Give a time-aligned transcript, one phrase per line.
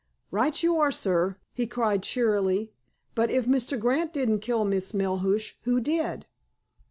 [0.31, 2.73] "Right you are, sir," he cried cheerily.
[3.13, 3.79] "But, if Mr.
[3.79, 6.25] Grant didn't kill Miss Melhuish, who did!"